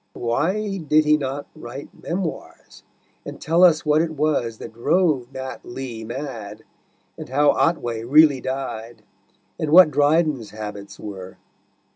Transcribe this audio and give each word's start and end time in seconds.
Why 0.13 0.77
did 0.79 1.05
he 1.05 1.15
not 1.15 1.45
write 1.53 1.89
memoirs, 1.93 2.81
and 3.23 3.39
tell 3.39 3.63
us 3.63 3.85
what 3.85 4.01
it 4.01 4.09
was 4.15 4.57
that 4.57 4.73
drove 4.73 5.31
Nat 5.31 5.59
Lee 5.63 6.03
mad, 6.03 6.63
and 7.19 7.29
how 7.29 7.51
Otway 7.51 8.03
really 8.03 8.41
died, 8.41 9.03
and 9.59 9.69
what 9.69 9.91
Dryden's 9.91 10.49
habits 10.49 10.99
were? 10.99 11.37